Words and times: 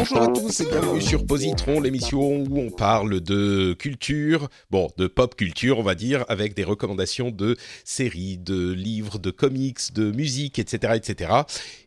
Bonjour 0.00 0.22
à 0.22 0.28
tous 0.28 0.60
et 0.60 0.64
bienvenue 0.64 1.02
sur 1.02 1.26
Positron, 1.26 1.78
l'émission 1.78 2.38
où 2.38 2.58
on 2.58 2.70
parle 2.70 3.20
de 3.20 3.74
culture, 3.74 4.48
bon, 4.70 4.88
de 4.96 5.06
pop 5.06 5.34
culture, 5.34 5.78
on 5.78 5.82
va 5.82 5.94
dire, 5.94 6.24
avec 6.30 6.54
des 6.54 6.64
recommandations 6.64 7.30
de 7.30 7.58
séries, 7.84 8.38
de 8.38 8.72
livres, 8.72 9.18
de 9.18 9.30
comics, 9.30 9.92
de 9.92 10.10
musique, 10.10 10.58
etc., 10.58 10.94
etc. 10.96 11.32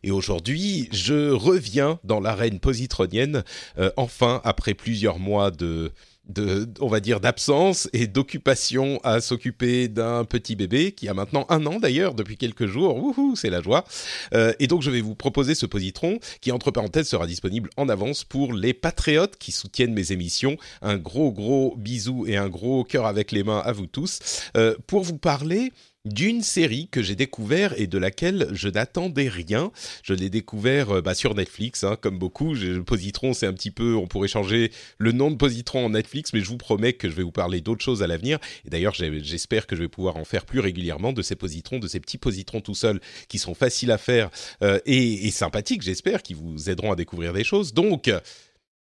Et 0.04 0.12
aujourd'hui, 0.12 0.88
je 0.92 1.32
reviens 1.32 1.98
dans 2.04 2.20
l'arène 2.20 2.60
positronienne, 2.60 3.42
euh, 3.78 3.90
enfin, 3.96 4.40
après 4.44 4.74
plusieurs 4.74 5.18
mois 5.18 5.50
de 5.50 5.90
de, 6.28 6.68
on 6.80 6.88
va 6.88 7.00
dire, 7.00 7.20
d'absence 7.20 7.88
et 7.92 8.06
d'occupation 8.06 9.00
à 9.04 9.20
s'occuper 9.20 9.88
d'un 9.88 10.24
petit 10.24 10.56
bébé 10.56 10.92
qui 10.92 11.08
a 11.08 11.14
maintenant 11.14 11.46
un 11.48 11.66
an 11.66 11.78
d'ailleurs 11.78 12.14
depuis 12.14 12.36
quelques 12.36 12.66
jours. 12.66 12.96
Wouhou, 12.96 13.36
c'est 13.36 13.50
la 13.50 13.60
joie. 13.60 13.84
Euh, 14.32 14.52
et 14.58 14.66
donc 14.66 14.82
je 14.82 14.90
vais 14.90 15.00
vous 15.00 15.14
proposer 15.14 15.54
ce 15.54 15.66
positron 15.66 16.18
qui, 16.40 16.52
entre 16.52 16.70
parenthèses, 16.70 17.08
sera 17.08 17.26
disponible 17.26 17.70
en 17.76 17.88
avance 17.88 18.24
pour 18.24 18.52
les 18.52 18.74
patriotes 18.74 19.36
qui 19.36 19.52
soutiennent 19.52 19.94
mes 19.94 20.12
émissions. 20.12 20.56
Un 20.82 20.96
gros 20.96 21.32
gros 21.32 21.74
bisou 21.76 22.26
et 22.26 22.36
un 22.36 22.48
gros 22.48 22.84
cœur 22.84 23.06
avec 23.06 23.32
les 23.32 23.44
mains 23.44 23.62
à 23.64 23.72
vous 23.72 23.86
tous 23.86 24.20
euh, 24.56 24.74
pour 24.86 25.02
vous 25.02 25.18
parler 25.18 25.72
d'une 26.04 26.42
série 26.42 26.88
que 26.88 27.02
j'ai 27.02 27.16
découvert 27.16 27.78
et 27.80 27.86
de 27.86 27.96
laquelle 27.96 28.48
je 28.52 28.68
n'attendais 28.68 29.28
rien. 29.28 29.72
Je 30.02 30.12
l'ai 30.12 30.28
découvert 30.28 30.90
euh, 30.90 31.00
bah, 31.00 31.14
sur 31.14 31.34
Netflix, 31.34 31.82
hein, 31.82 31.96
comme 32.00 32.18
beaucoup. 32.18 32.54
Positron, 32.86 33.32
c'est 33.32 33.46
un 33.46 33.54
petit 33.54 33.70
peu, 33.70 33.94
on 33.94 34.06
pourrait 34.06 34.28
changer 34.28 34.70
le 34.98 35.12
nom 35.12 35.30
de 35.30 35.36
Positron 35.36 35.86
en 35.86 35.90
Netflix, 35.90 36.32
mais 36.34 36.40
je 36.40 36.48
vous 36.48 36.58
promets 36.58 36.92
que 36.92 37.08
je 37.08 37.14
vais 37.14 37.22
vous 37.22 37.32
parler 37.32 37.60
d'autres 37.60 37.82
choses 37.82 38.02
à 38.02 38.06
l'avenir. 38.06 38.38
Et 38.66 38.70
d'ailleurs, 38.70 38.94
j'espère 38.94 39.66
que 39.66 39.76
je 39.76 39.82
vais 39.82 39.88
pouvoir 39.88 40.16
en 40.16 40.24
faire 40.24 40.44
plus 40.44 40.60
régulièrement 40.60 41.12
de 41.12 41.22
ces 41.22 41.36
positrons, 41.36 41.78
de 41.78 41.88
ces 41.88 42.00
petits 42.00 42.18
positrons 42.18 42.60
tout 42.60 42.74
seuls 42.74 43.00
qui 43.28 43.38
sont 43.38 43.54
faciles 43.54 43.90
à 43.90 43.98
faire 43.98 44.30
euh, 44.62 44.78
et, 44.84 45.26
et 45.26 45.30
sympathiques, 45.30 45.82
j'espère, 45.82 46.22
qui 46.22 46.34
vous 46.34 46.68
aideront 46.68 46.92
à 46.92 46.96
découvrir 46.96 47.32
des 47.32 47.44
choses. 47.44 47.72
Donc, 47.72 48.10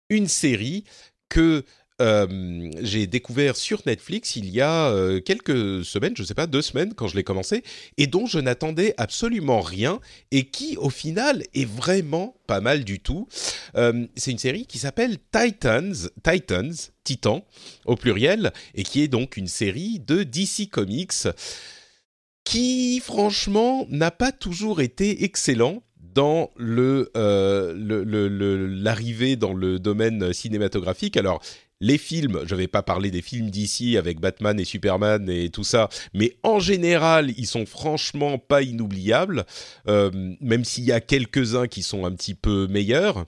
une 0.10 0.28
série 0.28 0.84
que 1.30 1.64
euh, 2.02 2.72
j'ai 2.82 3.06
découvert 3.06 3.56
sur 3.56 3.82
Netflix 3.86 4.36
il 4.36 4.50
y 4.50 4.60
a 4.60 4.90
euh, 4.90 5.22
quelques 5.22 5.86
semaines, 5.86 6.14
je 6.16 6.24
ne 6.24 6.28
sais 6.28 6.34
pas, 6.34 6.48
deux 6.48 6.64
semaines 6.64 6.94
quand 6.96 7.08
je 7.08 7.16
l'ai 7.16 7.24
commencé, 7.24 7.64
et 7.98 8.08
dont 8.08 8.26
je 8.26 8.40
n'attendais 8.40 8.96
absolument 8.98 9.62
rien, 9.62 10.00
et 10.32 10.46
qui 10.46 10.78
au 10.78 10.90
final 10.90 11.44
est 11.54 11.70
vraiment 11.70 12.36
pas 12.48 12.60
mal 12.60 12.84
du 12.84 13.00
tout. 13.00 13.28
Euh, 13.76 14.08
c'est 14.16 14.32
une 14.32 14.40
série 14.40 14.66
qui 14.66 14.80
s'appelle 14.80 15.18
Titans, 15.32 15.94
Titans, 16.24 16.74
Titan 17.04 17.46
au 17.86 17.96
pluriel, 17.96 18.52
et 18.74 18.84
qui 18.84 19.02
est 19.02 19.08
donc 19.08 19.38
une 19.38 19.48
série 19.48 20.00
de 20.00 20.24
DC 20.24 20.70
Comics 20.72 21.28
qui 22.44 23.00
franchement 23.00 23.86
n'a 23.90 24.10
pas 24.10 24.32
toujours 24.32 24.82
été 24.82 25.24
excellent 25.24 25.84
dans 26.14 26.50
le, 26.58 27.12
l'arrivée 28.84 29.36
dans 29.36 29.54
le 29.54 29.80
domaine 29.80 30.34
cinématographique. 30.34 31.16
Alors 31.18 31.42
les 31.82 31.98
films, 31.98 32.42
je 32.46 32.56
ne 32.56 32.60
vais 32.62 32.68
pas 32.68 32.84
parler 32.84 33.12
des 33.12 33.22
films 33.22 33.50
d'ici 33.50 33.98
avec 33.98 34.22
Batman 34.22 34.58
et 34.60 34.66
Superman 34.66 35.30
et 35.30 35.50
tout 35.50 35.66
ça, 35.66 35.90
mais 36.14 36.38
en 36.44 36.60
général, 36.60 37.34
ils 37.38 37.48
sont 37.48 37.66
franchement 37.66 38.38
pas 38.38 38.62
inoubliables, 38.62 39.46
euh, 39.88 40.12
même 40.40 40.64
s'il 40.64 40.86
y 40.86 40.92
a 40.94 41.02
quelques-uns 41.02 41.68
qui 41.68 41.82
sont 41.82 42.06
un 42.06 42.12
petit 42.12 42.36
peu 42.36 42.68
meilleurs. 42.68 43.26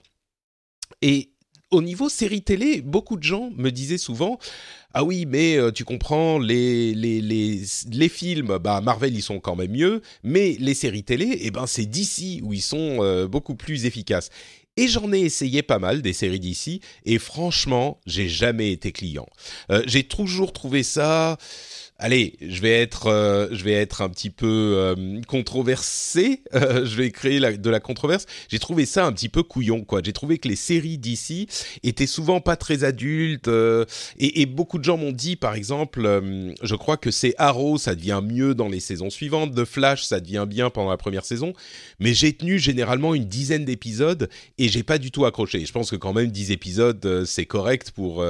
Et 1.02 1.32
au 1.70 1.82
niveau 1.82 2.08
série 2.08 2.42
télé, 2.42 2.80
beaucoup 2.80 3.16
de 3.16 3.24
gens 3.24 3.50
me 3.56 3.70
disaient 3.70 3.98
souvent 3.98 4.38
ah 4.96 5.02
oui, 5.02 5.26
mais 5.26 5.56
euh, 5.56 5.72
tu 5.72 5.84
comprends, 5.84 6.38
les, 6.38 6.94
les, 6.94 7.20
les, 7.20 7.60
les, 7.90 8.08
films, 8.08 8.58
bah, 8.58 8.80
Marvel, 8.80 9.12
ils 9.12 9.22
sont 9.22 9.40
quand 9.40 9.56
même 9.56 9.72
mieux, 9.72 10.02
mais 10.22 10.56
les 10.60 10.74
séries 10.74 11.02
télé, 11.02 11.36
eh 11.40 11.50
ben, 11.50 11.66
c'est 11.66 11.84
d'ici 11.84 12.40
où 12.44 12.52
ils 12.52 12.62
sont 12.62 12.98
euh, 13.00 13.26
beaucoup 13.26 13.56
plus 13.56 13.86
efficaces. 13.86 14.30
Et 14.76 14.88
j'en 14.88 15.12
ai 15.12 15.20
essayé 15.20 15.62
pas 15.62 15.78
mal 15.78 16.02
des 16.02 16.12
séries 16.12 16.40
d'ici, 16.40 16.80
et 17.04 17.18
franchement, 17.18 18.00
j'ai 18.06 18.28
jamais 18.28 18.72
été 18.72 18.90
client. 18.90 19.28
Euh, 19.70 19.82
j'ai 19.86 20.02
toujours 20.04 20.52
trouvé 20.52 20.82
ça 20.82 21.38
allez, 21.98 22.34
je 22.40 22.60
vais 22.60 22.82
être, 22.82 23.06
euh, 23.06 23.48
je 23.52 23.64
vais 23.64 23.72
être 23.72 24.02
un 24.02 24.08
petit 24.08 24.30
peu 24.30 24.46
euh, 24.46 25.20
controversé. 25.26 26.42
Euh, 26.54 26.86
je 26.86 26.94
vais 26.94 27.10
créer 27.10 27.40
de 27.40 27.70
la 27.70 27.80
controverse. 27.80 28.26
J'ai 28.48 28.60
trouvé 28.60 28.86
ça 28.86 29.06
un 29.06 29.12
petit 29.12 29.28
peu 29.28 29.42
couillon, 29.42 29.82
quoi. 29.82 30.00
J'ai 30.04 30.12
trouvé 30.12 30.38
que 30.38 30.46
les 30.46 30.56
séries 30.56 30.98
d'ici 30.98 31.48
étaient 31.82 32.06
souvent 32.06 32.40
pas 32.40 32.54
très 32.54 32.84
adultes. 32.84 33.50
Et, 34.18 34.46
beaucoup 34.46 34.78
de 34.78 34.84
gens 34.84 34.96
m'ont 34.96 35.10
dit, 35.10 35.34
par 35.34 35.54
exemple, 35.54 36.22
je 36.62 36.74
crois 36.76 36.96
que 36.96 37.10
c'est 37.10 37.34
Arrow, 37.38 37.76
ça 37.76 37.96
devient 37.96 38.20
mieux 38.22 38.54
dans 38.54 38.68
les 38.68 38.78
saisons 38.78 39.10
suivantes. 39.10 39.52
The 39.52 39.64
Flash, 39.64 40.04
ça 40.04 40.20
devient 40.20 40.46
bien 40.48 40.70
pendant 40.70 40.90
la 40.90 40.96
première 40.96 41.24
saison. 41.24 41.54
Mais 41.98 42.14
j'ai 42.14 42.32
tenu 42.32 42.60
généralement 42.60 43.14
une 43.14 43.24
dizaine 43.24 43.64
d'épisodes 43.64 44.28
et 44.58 44.68
j'ai 44.68 44.84
pas 44.84 44.98
du 44.98 45.10
tout 45.10 45.24
accroché. 45.24 45.66
Je 45.66 45.72
pense 45.72 45.90
que 45.90 45.96
quand 45.96 46.12
même 46.12 46.28
10 46.28 46.52
épisodes, 46.52 47.24
c'est 47.26 47.46
correct 47.46 47.90
pour 47.90 48.24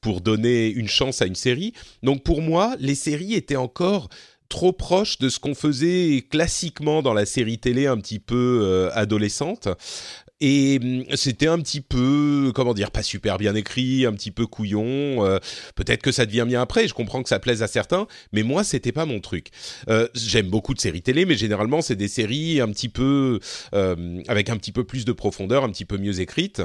pour 0.00 0.20
donner 0.20 0.68
une 0.68 0.88
chance 0.88 1.22
à 1.22 1.26
une 1.26 1.34
série. 1.34 1.72
Donc 2.02 2.22
pour 2.22 2.40
moi, 2.40 2.76
les 2.78 2.94
série 3.04 3.34
était 3.34 3.56
encore 3.56 4.08
trop 4.48 4.72
proche 4.72 5.18
de 5.18 5.28
ce 5.28 5.38
qu'on 5.38 5.54
faisait 5.54 6.26
classiquement 6.30 7.02
dans 7.02 7.12
la 7.12 7.26
série 7.26 7.58
télé 7.58 7.86
un 7.86 7.98
petit 7.98 8.18
peu 8.18 8.60
euh, 8.62 8.90
adolescente. 8.94 9.68
Et 10.40 10.78
hum, 10.82 11.04
c'était 11.16 11.46
un 11.46 11.58
petit 11.58 11.80
peu, 11.80 12.52
comment 12.54 12.72
dire, 12.74 12.90
pas 12.90 13.02
super 13.02 13.36
bien 13.36 13.54
écrit, 13.54 14.06
un 14.06 14.12
petit 14.12 14.30
peu 14.30 14.46
couillon. 14.46 15.24
Euh, 15.24 15.38
peut-être 15.74 16.02
que 16.02 16.12
ça 16.12 16.24
devient 16.24 16.44
bien 16.46 16.62
après. 16.62 16.88
Je 16.88 16.94
comprends 16.94 17.22
que 17.22 17.28
ça 17.28 17.38
plaise 17.38 17.62
à 17.62 17.66
certains, 17.66 18.06
mais 18.32 18.42
moi, 18.42 18.64
c'était 18.64 18.92
pas 18.92 19.06
mon 19.06 19.20
truc. 19.20 19.48
Euh, 19.88 20.08
j'aime 20.14 20.48
beaucoup 20.48 20.74
de 20.74 20.80
séries 20.80 21.02
télé, 21.02 21.24
mais 21.24 21.36
généralement, 21.36 21.82
c'est 21.82 21.96
des 21.96 22.08
séries 22.08 22.60
un 22.60 22.68
petit 22.68 22.88
peu 22.88 23.40
avec 24.28 24.50
un 24.50 24.56
petit 24.56 24.72
peu 24.72 24.84
plus 24.84 25.04
de 25.04 25.12
profondeur, 25.12 25.64
un 25.64 25.70
petit 25.70 25.84
peu 25.84 25.98
mieux 25.98 26.20
écrites 26.20 26.62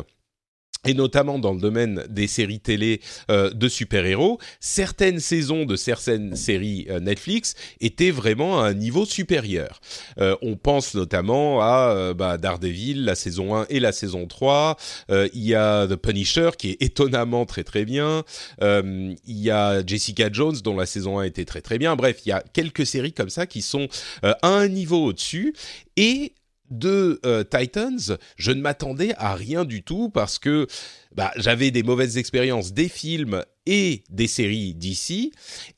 et 0.85 0.93
notamment 0.93 1.39
dans 1.39 1.53
le 1.53 1.59
domaine 1.59 2.05
des 2.09 2.27
séries 2.27 2.61
télé 2.61 3.01
euh, 3.29 3.49
de 3.51 3.67
super-héros, 3.67 4.39
certaines 4.59 5.19
saisons 5.19 5.65
de 5.65 5.75
certaines 5.75 6.35
séries 6.35 6.87
euh, 6.89 6.99
Netflix 6.99 7.55
étaient 7.81 8.11
vraiment 8.11 8.61
à 8.61 8.67
un 8.67 8.73
niveau 8.73 9.05
supérieur. 9.05 9.81
Euh, 10.19 10.35
on 10.41 10.55
pense 10.55 10.95
notamment 10.95 11.61
à 11.61 12.13
bah, 12.13 12.37
Daredevil, 12.37 13.03
la 13.03 13.15
saison 13.15 13.55
1 13.55 13.65
et 13.69 13.79
la 13.79 13.91
saison 13.91 14.25
3. 14.25 14.77
il 15.09 15.43
y 15.43 15.55
a 15.55 15.87
The 15.87 15.95
Punisher 15.95 16.51
qui 16.57 16.71
est 16.71 16.81
étonnamment 16.81 17.45
très 17.45 17.63
très 17.63 17.85
bien. 17.85 18.23
il 18.61 19.17
y 19.27 19.49
a 19.49 19.85
Jessica 19.85 20.29
Jones 20.31 20.55
dont 20.63 20.77
la 20.77 20.85
saison 20.85 21.19
1 21.19 21.23
était 21.23 21.45
très 21.45 21.61
très 21.61 21.77
bien. 21.77 21.95
Bref, 21.95 22.21
il 22.25 22.29
y 22.29 22.31
a 22.31 22.43
quelques 22.53 22.85
séries 22.85 23.13
comme 23.13 23.29
ça 23.29 23.45
qui 23.45 23.61
sont 23.61 23.87
à 24.23 24.37
un 24.43 24.67
niveau 24.67 25.05
au-dessus. 25.05 25.53
Et 25.97 26.33
de 26.69 27.19
euh, 27.25 27.43
Titans, 27.43 28.17
je 28.37 28.51
ne 28.51 28.61
m'attendais 28.61 29.13
à 29.17 29.35
rien 29.35 29.65
du 29.65 29.83
tout 29.83 30.09
parce 30.09 30.39
que 30.39 30.67
bah, 31.15 31.31
j'avais 31.35 31.71
des 31.71 31.83
mauvaises 31.83 32.17
expériences 32.17 32.73
des 32.73 32.89
films 32.89 33.43
et 33.65 34.03
des 34.09 34.27
séries 34.27 34.73
d'ici. 34.73 35.31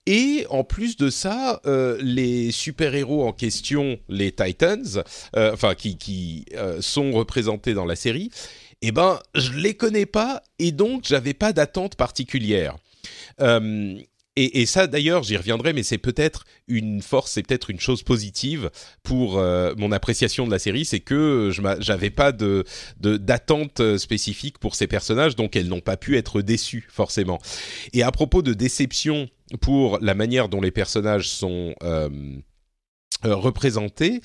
Et 0.06 0.46
en 0.50 0.64
plus 0.64 0.98
de 0.98 1.10
ça, 1.10 1.62
euh, 1.66 1.98
les 2.02 2.52
super-héros 2.52 3.28
en 3.28 3.34
question, 3.34 4.00
les 4.10 4.32
Titans, 4.32 5.04
euh, 5.36 5.54
enfin 5.54 5.76
qui, 5.76 5.98
qui 5.98 6.46
sont 6.80 7.12
représentés 7.12 7.74
dans 7.74 7.86
la 7.86 7.96
série, 7.96 8.30
eh 8.82 8.92
ben, 8.92 9.20
je 9.36 9.54
les 9.54 9.76
connais 9.76 10.06
pas 10.06 10.42
et 10.60 10.72
donc 10.72 11.04
j'avais 11.06 11.34
pas 11.34 11.54
d'attente 11.54 11.96
particulière. 11.96 12.78
Et, 14.46 14.66
ça, 14.66 14.88
d'ailleurs, 14.88 15.24
j'y 15.24 15.38
reviendrai, 15.38 15.74
mais 15.74 15.84
c'est 15.84 15.98
peut-être 15.98 16.46
une 16.68 17.02
force, 17.02 17.32
c'est 17.32 17.44
peut-être 17.44 17.70
une 17.70 17.80
chose 17.80 18.04
positive 18.04 18.70
pour 19.04 19.38
euh, 19.38 19.74
mon 19.78 19.92
appréciation 19.92 20.46
de 20.46 20.52
la 20.52 20.60
série, 20.60 20.86
c'est 20.86 21.00
que 21.00 21.50
je 21.52 21.62
j'avais 21.80 22.10
pas 22.10 22.32
de 22.32 22.64
d'attente 23.00 23.98
spécifique 23.98 24.58
pour 24.58 24.76
ces 24.76 24.88
personnages, 24.88 25.36
donc 25.36 25.56
elles 25.56 25.68
n'ont 25.68 25.80
pas 25.80 25.98
pu 25.98 26.18
être 26.18 26.42
déçues 26.42 26.88
forcément. 26.90 27.40
Et 27.94 28.04
à 28.04 28.12
propos 28.12 28.42
de 28.42 28.54
déception 28.54 29.30
pour 29.60 30.00
la 30.00 30.14
manière 30.16 30.50
dont 30.50 30.62
les 30.62 30.72
personnages 30.72 31.28
sont 31.28 31.76
euh, 31.84 32.10
représentés, 33.24 34.22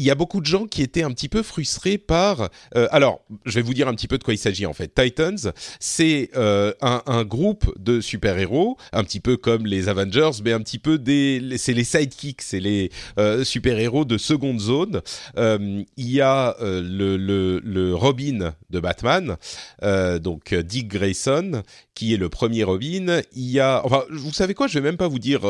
il 0.00 0.06
y 0.06 0.10
a 0.10 0.14
beaucoup 0.14 0.40
de 0.40 0.46
gens 0.46 0.66
qui 0.66 0.80
étaient 0.80 1.02
un 1.02 1.10
petit 1.10 1.28
peu 1.28 1.42
frustrés 1.42 1.98
par. 1.98 2.48
Euh, 2.74 2.88
alors, 2.90 3.20
je 3.44 3.56
vais 3.56 3.62
vous 3.62 3.74
dire 3.74 3.86
un 3.86 3.94
petit 3.94 4.08
peu 4.08 4.16
de 4.16 4.24
quoi 4.24 4.32
il 4.32 4.38
s'agit 4.38 4.64
en 4.64 4.72
fait. 4.72 4.94
Titans, 4.94 5.52
c'est 5.78 6.30
euh, 6.36 6.72
un, 6.80 7.02
un, 7.04 7.24
groupe 7.24 7.70
de 7.78 8.00
super-héros, 8.00 8.78
un 8.94 9.04
petit 9.04 9.20
peu 9.20 9.36
comme 9.36 9.66
les 9.66 9.90
Avengers, 9.90 10.30
mais 10.42 10.52
un 10.52 10.60
petit 10.60 10.78
peu 10.78 10.96
des. 10.96 11.42
C'est 11.58 11.74
les 11.74 11.84
sidekicks, 11.84 12.40
c'est 12.40 12.60
les 12.60 12.90
euh, 13.18 13.44
super-héros 13.44 14.06
de 14.06 14.16
seconde 14.16 14.58
zone. 14.58 15.02
Euh, 15.36 15.82
il 15.98 16.10
y 16.10 16.22
a 16.22 16.56
euh, 16.62 16.80
le, 16.82 17.18
le, 17.18 17.60
le, 17.62 17.94
Robin 17.94 18.54
de 18.70 18.80
Batman, 18.80 19.36
donc 19.82 20.54
Dick 20.54 20.88
Grayson, 20.88 21.62
qui 21.94 22.14
est 22.14 22.16
le 22.16 22.30
premier 22.30 22.64
Robin. 22.64 23.20
Il 23.34 23.50
y 23.50 23.60
a, 23.60 23.82
enfin, 23.84 24.04
vous 24.10 24.32
savez 24.32 24.54
quoi 24.54 24.66
Je 24.66 24.78
vais 24.78 24.80
même 24.80 24.96
pas 24.96 25.08
vous 25.08 25.18
dire 25.18 25.42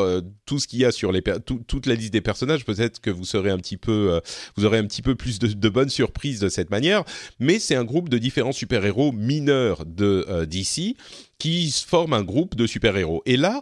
tout 0.45 0.59
ce 0.59 0.67
qu'il 0.67 0.79
y 0.79 0.85
a 0.85 0.91
sur 0.91 1.13
les 1.13 1.21
toute 1.45 1.85
la 1.85 1.95
liste 1.95 2.11
des 2.11 2.21
personnages. 2.21 2.65
Peut-être 2.65 2.99
que 2.99 3.09
vous 3.09 3.23
serez 3.23 3.51
un 3.51 3.57
petit 3.57 3.77
peu 3.77 4.19
vous 4.55 4.65
aurez 4.65 4.77
un 4.77 4.85
petit 4.85 5.01
peu 5.01 5.15
plus 5.15 5.39
de, 5.39 5.69
bonnes 5.69 5.89
surprises 5.89 6.39
de 6.39 6.49
cette 6.49 6.69
manière. 6.69 7.03
Mais 7.39 7.59
c'est 7.59 7.75
un 7.75 7.83
groupe 7.83 8.09
de 8.09 8.17
différents 8.17 8.51
super-héros 8.51 9.11
mineurs 9.11 9.85
de 9.85 10.25
euh, 10.29 10.45
DC 10.45 10.95
qui 11.37 11.71
forment 11.85 12.13
un 12.13 12.23
groupe 12.23 12.55
de 12.55 12.67
super-héros. 12.67 13.23
Et 13.25 13.37
là, 13.37 13.61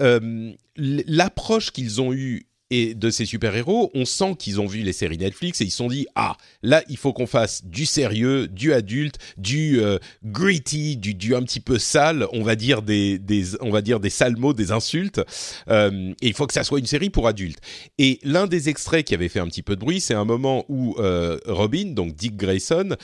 euh, 0.00 0.52
l'approche 0.76 1.70
qu'ils 1.72 2.00
ont 2.00 2.12
eue 2.12 2.46
et 2.70 2.94
de 2.94 3.10
ces 3.10 3.26
super-héros, 3.26 3.90
on 3.94 4.04
sent 4.04 4.36
qu'ils 4.38 4.60
ont 4.60 4.66
vu 4.66 4.82
les 4.82 4.92
séries 4.92 5.18
Netflix 5.18 5.60
et 5.60 5.64
ils 5.64 5.70
se 5.70 5.78
sont 5.78 5.88
dit 5.88 6.06
ah 6.14 6.36
là 6.62 6.82
il 6.88 6.96
faut 6.96 7.12
qu'on 7.12 7.26
fasse 7.26 7.64
du 7.64 7.86
sérieux, 7.86 8.46
du 8.46 8.72
adulte, 8.72 9.18
du 9.36 9.80
euh, 9.80 9.98
gritty, 10.24 10.96
du, 10.96 11.14
du 11.14 11.34
un 11.34 11.42
petit 11.42 11.60
peu 11.60 11.78
sale, 11.78 12.26
on 12.32 12.42
va 12.42 12.56
dire 12.56 12.82
des, 12.82 13.18
des 13.18 13.60
on 13.60 13.70
va 13.70 13.82
dire 13.82 14.00
des 14.00 14.10
sales 14.10 14.36
mots, 14.36 14.52
des 14.52 14.70
insultes. 14.72 15.20
Euh, 15.68 16.12
et 16.22 16.28
il 16.28 16.34
faut 16.34 16.46
que 16.46 16.54
ça 16.54 16.64
soit 16.64 16.78
une 16.78 16.86
série 16.86 17.10
pour 17.10 17.26
adultes. 17.26 17.58
Et 17.98 18.20
l'un 18.22 18.46
des 18.46 18.68
extraits 18.68 19.04
qui 19.04 19.14
avait 19.14 19.28
fait 19.28 19.40
un 19.40 19.46
petit 19.46 19.62
peu 19.62 19.74
de 19.74 19.80
bruit, 19.80 20.00
c'est 20.00 20.14
un 20.14 20.24
moment 20.24 20.64
où 20.68 20.94
euh, 20.98 21.38
Robin, 21.46 21.92
donc 21.92 22.14
Dick 22.14 22.36
Grayson, 22.36 22.96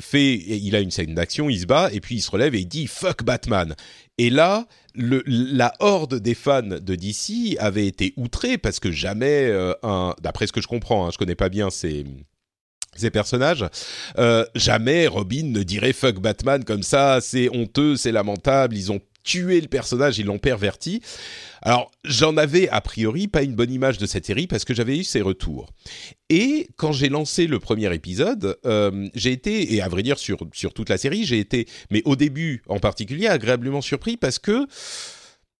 fait, 0.00 0.34
il 0.34 0.74
a 0.76 0.80
une 0.80 0.90
scène 0.90 1.14
d'action, 1.14 1.50
il 1.50 1.60
se 1.60 1.66
bat 1.66 1.90
et 1.92 2.00
puis 2.00 2.16
il 2.16 2.20
se 2.20 2.30
relève 2.30 2.54
et 2.54 2.60
il 2.60 2.68
dit 2.68 2.86
fuck 2.86 3.22
Batman. 3.22 3.74
Et 4.18 4.30
là, 4.30 4.66
la 4.94 5.74
horde 5.80 6.20
des 6.20 6.34
fans 6.34 6.62
de 6.62 6.94
DC 6.94 7.56
avait 7.58 7.86
été 7.86 8.14
outrée 8.16 8.56
parce 8.56 8.80
que 8.80 8.90
jamais 8.90 9.46
euh, 9.46 9.74
un, 9.82 10.14
d'après 10.22 10.46
ce 10.46 10.52
que 10.52 10.60
je 10.60 10.68
comprends, 10.68 11.06
hein, 11.06 11.10
je 11.12 11.18
connais 11.18 11.34
pas 11.34 11.48
bien 11.48 11.70
ces 11.70 12.04
ces 12.94 13.10
personnages, 13.10 13.62
euh, 14.16 14.46
jamais 14.54 15.06
Robin 15.06 15.42
ne 15.44 15.62
dirait 15.62 15.92
fuck 15.92 16.18
Batman 16.18 16.64
comme 16.64 16.82
ça, 16.82 17.20
c'est 17.20 17.54
honteux, 17.54 17.96
c'est 17.96 18.10
lamentable, 18.10 18.74
ils 18.74 18.90
ont 18.90 19.00
tué 19.22 19.60
le 19.60 19.68
personnage, 19.68 20.18
ils 20.18 20.24
l'ont 20.26 20.38
perverti. 20.38 21.02
Alors, 21.60 21.90
j'en 22.04 22.36
avais 22.36 22.68
a 22.68 22.80
priori 22.80 23.28
pas 23.28 23.42
une 23.42 23.54
bonne 23.54 23.72
image 23.72 23.98
de 23.98 24.06
cette 24.06 24.24
série 24.24 24.46
parce 24.46 24.64
que 24.64 24.72
j'avais 24.72 24.96
eu 24.96 25.04
ces 25.04 25.20
retours. 25.20 25.68
Et 26.28 26.68
quand 26.76 26.92
j'ai 26.92 27.08
lancé 27.08 27.46
le 27.46 27.60
premier 27.60 27.92
épisode, 27.94 28.58
euh, 28.66 29.08
j'ai 29.14 29.32
été, 29.32 29.74
et 29.74 29.80
à 29.80 29.88
vrai 29.88 30.02
dire 30.02 30.18
sur, 30.18 30.38
sur 30.52 30.74
toute 30.74 30.88
la 30.88 30.98
série, 30.98 31.24
j'ai 31.24 31.38
été, 31.38 31.66
mais 31.90 32.02
au 32.04 32.16
début 32.16 32.62
en 32.68 32.80
particulier, 32.80 33.28
agréablement 33.28 33.80
surpris 33.80 34.16
parce 34.16 34.38
que, 34.38 34.66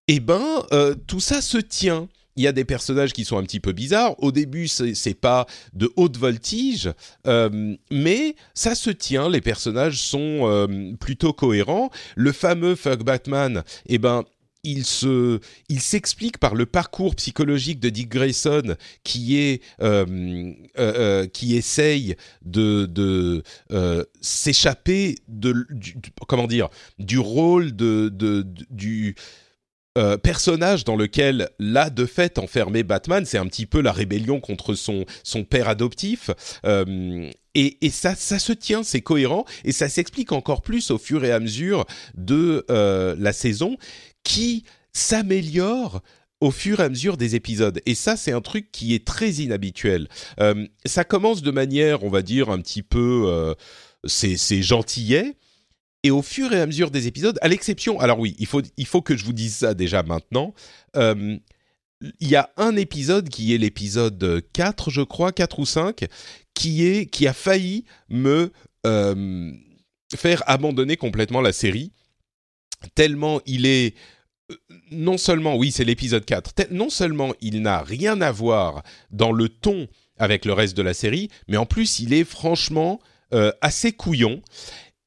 eh 0.09 0.19
ben, 0.19 0.65
euh, 0.73 0.95
tout 1.07 1.21
ça 1.21 1.41
se 1.41 1.59
tient 1.59 2.09
il 2.39 2.43
y 2.43 2.47
a 2.47 2.53
des 2.53 2.67
personnages 2.67 3.15
qui 3.15 3.25
sont 3.25 3.39
un 3.39 3.45
petit 3.45 3.61
peu 3.61 3.73
bizarres. 3.73 4.23
Au 4.23 4.31
début, 4.31 4.69
c'est 4.69 5.19
pas 5.19 5.47
de 5.73 5.91
haute 5.97 6.19
voltige, 6.19 6.93
euh, 7.27 7.75
mais 7.91 8.37
ça 8.53 8.75
se 8.75 8.91
tient. 8.91 9.31
Les 9.31 9.41
personnages 9.41 9.99
sont 9.99 10.69
plutôt 11.01 11.33
cohérents. 11.33 11.89
Le 12.15 12.33
fameux 12.33 12.75
Fuck 12.75 13.05
Batman, 13.05 13.65
eh 13.87 13.97
ben, 13.97 14.23
il 14.67 14.85
se, 14.85 15.41
il 15.69 15.81
s'explique 15.81 16.39
par 16.39 16.55
le 16.55 16.67
parcours 16.67 17.15
psychologique 17.15 17.81
de 17.81 17.89
Dick 17.89 18.09
Grayson 18.09 18.77
qui 19.05 19.39
est, 19.39 19.63
euh, 19.81 20.53
euh, 20.79 21.27
qui 21.29 21.57
essaye 21.57 22.17
de, 22.45 22.87
de 22.87 23.43
euh, 23.71 24.05
s'échapper 24.21 25.17
de, 25.29 25.67
du, 25.71 25.95
comment 26.27 26.49
dire, 26.49 26.69
du 26.99 27.19
rôle 27.19 27.75
de, 27.75 28.13
du 28.71 29.15
personnage 30.23 30.85
dans 30.85 30.95
lequel 30.95 31.49
là 31.59 31.89
de 31.89 32.05
fait 32.05 32.39
enfermé 32.39 32.83
Batman, 32.83 33.25
c'est 33.25 33.39
un 33.39 33.47
petit 33.47 33.65
peu 33.65 33.81
la 33.81 33.93
rébellion 33.93 34.41
contre 34.41 34.75
son 34.75 35.07
son 35.23 35.45
père 35.45 35.71
adoptif. 35.71 36.31
Et, 37.55 37.79
et, 37.81 37.89
ça, 37.89 38.15
ça 38.15 38.39
se 38.39 38.53
tient, 38.53 38.83
c'est 38.83 39.01
cohérent, 39.01 39.47
et 39.65 39.73
ça 39.73 39.89
s'explique 39.89 40.33
encore 40.33 40.61
plus 40.61 40.91
au 40.91 40.99
fur 40.99 41.25
et 41.25 41.33
à 41.33 41.41
mesure 41.41 41.87
de 42.15 42.67
la 42.69 43.33
saison, 43.33 43.79
qui 44.27 44.65
s'améliore 44.93 46.03
au 46.41 46.51
fur 46.51 46.81
et 46.81 46.83
à 46.83 46.89
mesure 46.89 47.17
des 47.17 47.37
épisodes. 47.37 47.81
Et 47.87 47.95
ça, 47.95 48.17
c'est 48.17 48.33
un 48.33 48.41
truc 48.41 48.73
qui 48.73 48.93
est 48.93 49.07
très 49.07 49.35
inhabituel. 49.35 50.09
Euh, 50.41 50.67
ça 50.85 51.05
commence 51.05 51.43
de 51.43 51.51
manière, 51.53 52.03
on 52.03 52.11
va 52.11 52.23
dire, 52.23 52.51
un 52.51 52.59
petit 52.59 52.83
peu... 52.83 53.25
Euh, 53.29 53.55
c'est 54.05 54.63
gentillet. 54.63 55.37
Et 56.03 56.11
au 56.11 56.23
fur 56.23 56.53
et 56.53 56.61
à 56.61 56.67
mesure 56.67 56.91
des 56.91 57.07
épisodes, 57.07 57.39
à 57.41 57.47
l'exception... 57.47 58.01
Alors 58.01 58.19
oui, 58.19 58.35
il 58.41 58.47
faut, 58.47 58.63
il 58.77 58.87
faut 58.87 59.01
que 59.01 59.17
je 59.17 59.25
vous 59.25 59.33
dise 59.33 59.55
ça 59.59 59.75
déjà 59.75 60.03
maintenant. 60.03 60.55
Euh, 60.97 61.39
il 62.21 62.29
y 62.29 62.37
a 62.37 62.51
un 62.57 62.75
épisode 62.75 63.29
qui 63.29 63.55
est 63.55 63.59
l'épisode 63.59 64.43
4, 64.53 64.91
je 64.91 65.03
crois, 65.03 65.31
4 65.31 65.61
ou 65.61 65.67
5, 65.67 66.05
qui, 66.53 66.85
est, 66.85 67.07
qui 67.07 67.29
a 67.29 67.33
failli 67.33 67.85
me 68.09 68.51
faire 70.15 70.43
abandonner 70.47 70.97
complètement 70.97 71.41
la 71.41 71.53
série, 71.53 71.93
tellement 72.95 73.41
il 73.47 73.67
est 73.67 73.95
non 74.91 75.19
seulement, 75.19 75.57
oui, 75.57 75.73
c'est 75.73 75.85
l'épisode 75.85 76.25
4, 76.25 76.69
non 76.71 76.91
seulement 76.91 77.33
il 77.41 77.63
n'a 77.63 77.83
rien 77.83 78.21
à 78.21 78.31
voir 78.31 78.83
dans 79.11 79.33
le 79.33 79.49
ton 79.49 79.89
avec 80.19 80.45
le 80.45 80.53
reste 80.53 80.77
de 80.77 80.83
la 80.83 80.95
série, 80.95 81.29
mais 81.49 81.57
en 81.57 81.67
plus 81.67 81.99
il 81.99 82.13
est 82.15 82.25
franchement 82.25 83.01
euh, 83.35 83.53
assez 83.61 83.93
couillon. 83.93 84.41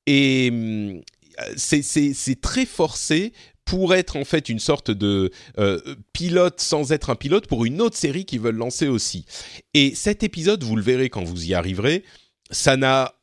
Et 0.05 0.49
euh, 0.51 1.53
c'est 1.55 2.41
très 2.41 2.65
forcé 2.65 3.33
pour 3.65 3.93
être 3.93 4.15
en 4.15 4.25
fait 4.25 4.49
une 4.49 4.59
sorte 4.59 4.89
de 4.91 5.31
euh, 5.59 5.79
pilote 6.11 6.59
sans 6.59 6.91
être 6.91 7.11
un 7.11 7.15
pilote 7.15 7.47
pour 7.47 7.65
une 7.65 7.81
autre 7.81 7.95
série 7.95 8.25
qu'ils 8.25 8.39
veulent 8.39 8.55
lancer 8.55 8.87
aussi. 8.87 9.25
Et 9.73 9.93
cet 9.95 10.23
épisode, 10.23 10.63
vous 10.63 10.75
le 10.75 10.81
verrez 10.81 11.09
quand 11.09 11.23
vous 11.23 11.45
y 11.45 11.53
arriverez, 11.53 12.03
ça 12.49 12.77
n'a 12.77 13.18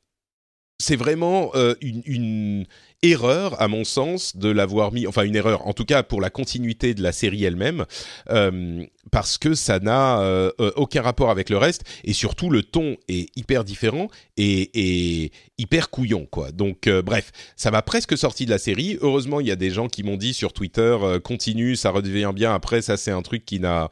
c'est 0.78 0.96
vraiment 0.96 1.52
une, 1.80 2.66
erreur, 3.02 3.60
à 3.60 3.68
mon 3.68 3.84
sens, 3.84 4.36
de 4.36 4.48
l'avoir 4.48 4.92
mis, 4.92 5.06
enfin 5.06 5.22
une 5.22 5.36
erreur, 5.36 5.66
en 5.66 5.72
tout 5.72 5.84
cas 5.84 6.02
pour 6.02 6.20
la 6.20 6.30
continuité 6.30 6.94
de 6.94 7.02
la 7.02 7.12
série 7.12 7.44
elle-même, 7.44 7.84
euh, 8.30 8.84
parce 9.10 9.38
que 9.38 9.54
ça 9.54 9.78
n'a 9.78 10.20
euh, 10.20 10.50
euh, 10.60 10.72
aucun 10.76 11.02
rapport 11.02 11.30
avec 11.30 11.50
le 11.50 11.58
reste, 11.58 11.84
et 12.04 12.12
surtout 12.12 12.50
le 12.50 12.62
ton 12.62 12.96
est 13.08 13.28
hyper 13.36 13.64
différent 13.64 14.08
et, 14.36 15.30
hyper 15.58 15.90
couillon, 15.90 16.26
quoi. 16.30 16.52
Donc 16.52 16.88
bref, 16.88 17.32
ça 17.56 17.70
m'a 17.70 17.80
presque 17.80 18.16
sorti 18.18 18.44
de 18.44 18.50
la 18.50 18.58
série. 18.58 18.98
Heureusement, 19.00 19.40
il 19.40 19.46
y 19.46 19.50
a 19.50 19.56
des 19.56 19.70
gens 19.70 19.88
qui 19.88 20.02
m'ont 20.02 20.18
dit 20.18 20.34
sur 20.34 20.52
Twitter, 20.52 20.96
continue, 21.24 21.76
ça 21.76 21.90
redevient 21.90 22.32
bien. 22.34 22.54
Après, 22.54 22.82
ça 22.82 22.98
c'est 22.98 23.10
un 23.10 23.22
truc 23.22 23.44
qui 23.46 23.58
n'a 23.58 23.88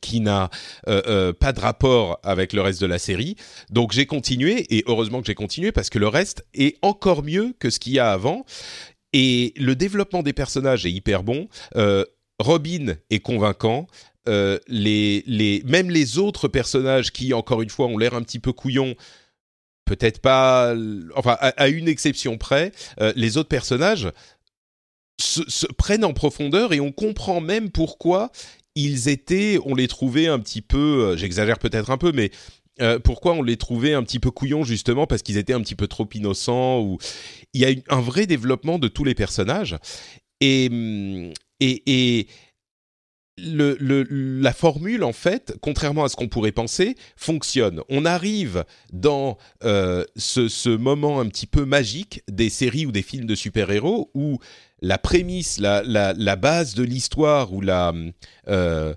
qui 0.00 0.20
n'a 0.20 0.50
euh, 0.88 1.02
euh, 1.06 1.32
pas 1.32 1.52
de 1.52 1.60
rapport 1.60 2.20
avec 2.22 2.52
le 2.52 2.60
reste 2.60 2.80
de 2.80 2.86
la 2.86 2.98
série. 2.98 3.36
Donc 3.70 3.92
j'ai 3.92 4.06
continué, 4.06 4.66
et 4.76 4.84
heureusement 4.86 5.20
que 5.20 5.26
j'ai 5.26 5.34
continué, 5.34 5.72
parce 5.72 5.90
que 5.90 5.98
le 5.98 6.08
reste 6.08 6.46
est 6.54 6.78
encore 6.82 7.22
mieux 7.22 7.54
que 7.58 7.70
ce 7.70 7.78
qu'il 7.78 7.94
y 7.94 7.98
a 7.98 8.10
avant. 8.10 8.44
Et 9.12 9.54
le 9.56 9.74
développement 9.74 10.22
des 10.22 10.32
personnages 10.32 10.84
est 10.84 10.92
hyper 10.92 11.22
bon. 11.22 11.48
Euh, 11.76 12.04
Robin 12.38 12.96
est 13.10 13.20
convaincant. 13.20 13.86
les, 14.26 15.62
même 15.64 15.90
les 15.90 16.18
autres 16.18 16.48
personnages 16.48 17.12
qui, 17.12 17.32
encore 17.32 17.62
une 17.62 17.70
fois, 17.70 17.86
ont 17.86 17.96
l'air 17.96 18.14
un 18.14 18.22
petit 18.22 18.40
peu 18.40 18.52
couillons, 18.52 18.94
peut-être 19.84 20.20
pas, 20.20 20.74
enfin, 21.14 21.36
à, 21.40 21.68
une 21.68 21.88
exception 21.88 22.36
près, 22.36 22.72
les 23.14 23.36
autres 23.36 23.48
personnages 23.48 24.10
se, 25.18 25.66
prennent 25.78 26.04
en 26.04 26.12
profondeur 26.12 26.72
et 26.72 26.80
on 26.80 26.92
comprend 26.92 27.40
même 27.40 27.70
pourquoi 27.70 28.30
ils 28.76 29.08
étaient, 29.08 29.58
on 29.64 29.74
les 29.74 29.88
trouvait 29.88 30.28
un 30.28 30.38
petit 30.38 30.62
peu, 30.62 30.78
euh, 30.78 31.16
j'exagère 31.16 31.58
peut-être 31.58 31.90
un 31.90 31.98
peu, 31.98 32.12
mais 32.12 32.30
euh, 32.80 32.98
pourquoi 32.98 33.32
on 33.32 33.42
les 33.42 33.56
trouvait 33.56 33.94
un 33.94 34.02
petit 34.02 34.20
peu 34.20 34.30
couillons 34.30 34.62
justement 34.62 35.06
parce 35.06 35.22
qu'ils 35.22 35.38
étaient 35.38 35.54
un 35.54 35.62
petit 35.62 35.74
peu 35.74 35.88
trop 35.88 36.06
innocents 36.14 36.80
ou 36.80 36.98
il 37.54 37.62
y 37.62 37.64
a 37.64 37.70
un 37.88 38.00
vrai 38.00 38.26
développement 38.26 38.78
de 38.78 38.86
tous 38.86 39.02
les 39.02 39.14
personnages 39.14 39.76
et 40.42 40.68
hum, 40.70 41.32
et, 41.60 41.82
et 41.86 42.26
la 43.38 44.52
formule, 44.52 45.04
en 45.04 45.12
fait, 45.12 45.56
contrairement 45.60 46.04
à 46.04 46.08
ce 46.08 46.16
qu'on 46.16 46.28
pourrait 46.28 46.52
penser, 46.52 46.96
fonctionne. 47.16 47.82
On 47.88 48.04
arrive 48.04 48.64
dans 48.92 49.36
euh, 49.62 50.04
ce, 50.16 50.74
moment 50.74 51.20
un 51.20 51.26
petit 51.26 51.46
peu 51.46 51.64
magique 51.64 52.22
des 52.28 52.48
séries 52.48 52.86
ou 52.86 52.92
des 52.92 53.02
films 53.02 53.26
de 53.26 53.34
super-héros 53.34 54.10
où 54.14 54.38
la 54.80 54.96
prémisse, 54.96 55.58
la, 55.60 56.36
base 56.36 56.74
de 56.74 56.82
l'histoire 56.82 57.52
ou 57.52 57.60
la, 57.60 57.92
euh, 58.48 58.94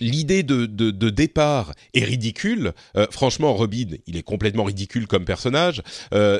l'idée 0.00 0.42
de, 0.42 1.10
départ 1.10 1.72
est 1.94 2.04
ridicule. 2.04 2.72
Euh, 2.96 3.06
franchement, 3.12 3.54
Robin, 3.54 3.96
il 4.06 4.16
est 4.16 4.22
complètement 4.22 4.64
ridicule 4.64 5.06
comme 5.06 5.24
personnage. 5.24 5.82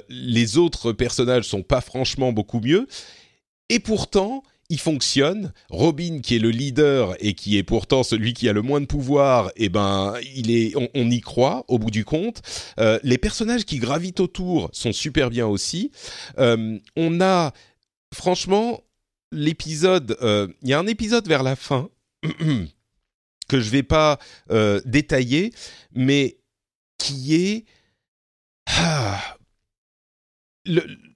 Les 0.09 0.59
autres 0.59 0.93
personnages 0.93 1.45
sont 1.45 1.63
pas 1.63 1.81
franchement 1.81 2.33
beaucoup 2.33 2.61
mieux. 2.61 2.89
Et 3.69 3.81
pourtant, 3.81 4.43
il 4.69 4.79
fonctionne. 4.79 5.53
Robin, 5.71 6.21
qui 6.21 6.37
est 6.37 6.39
le 6.39 6.51
leader 6.51 7.15
et 7.21 7.35
qui 7.35 7.57
est 7.57 7.63
pourtant 7.63 8.03
celui 8.03 8.35
qui 8.35 8.49
a 8.49 8.53
le 8.53 8.63
moins 8.63 8.81
de 8.81 8.87
pouvoir, 8.87 9.51
eh 9.57 9.69
ben, 9.69 10.15
il 10.35 10.51
est, 10.51 10.75
on, 10.95 11.11
y 11.11 11.21
croit 11.21 11.65
au 11.69 11.79
bout 11.79 11.91
du 11.91 12.05
compte. 12.05 12.43
Euh, 12.79 12.99
les 13.03 13.19
personnages 13.19 13.65
qui 13.65 13.79
gravitent 13.79 14.21
autour 14.21 14.69
sont 14.73 14.93
super 14.93 15.31
bien 15.31 15.47
aussi. 15.47 15.91
Euh, 16.39 16.79
on 16.97 17.21
a, 17.21 17.53
franchement, 18.15 18.83
l'épisode. 19.33 20.17
Euh, 20.23 20.49
il 20.63 20.69
y 20.69 20.75
a 20.75 20.79
un 20.79 20.87
épisode 20.87 21.27
vers 21.27 21.43
la 21.43 21.57
fin 21.57 21.89
que 23.49 23.61
je 23.61 23.71
vais 23.71 23.83
pas 23.83 24.19
détailler, 24.85 25.53
mais 25.95 26.39
qui 26.99 27.35
est 27.35 27.65
ah, 28.67 29.39